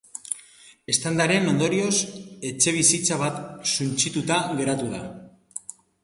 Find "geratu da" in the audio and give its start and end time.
4.61-5.03